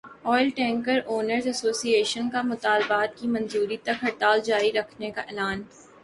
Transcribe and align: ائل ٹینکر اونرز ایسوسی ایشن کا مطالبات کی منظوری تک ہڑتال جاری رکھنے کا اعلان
ائل 0.25 0.47
ٹینکر 0.49 0.99
اونرز 1.05 1.47
ایسوسی 1.47 1.91
ایشن 1.95 2.29
کا 2.29 2.41
مطالبات 2.43 3.19
کی 3.19 3.27
منظوری 3.27 3.77
تک 3.83 4.03
ہڑتال 4.03 4.39
جاری 4.45 4.71
رکھنے 4.71 5.11
کا 5.11 5.21
اعلان 5.21 5.61